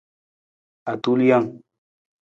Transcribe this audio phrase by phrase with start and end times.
[0.91, 1.47] Atulijang.